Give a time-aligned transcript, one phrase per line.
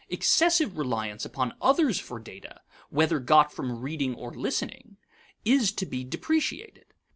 [0.09, 4.97] Excessive reliance upon others for data (whether got from reading or listening)
[5.45, 6.85] is to be depreciated.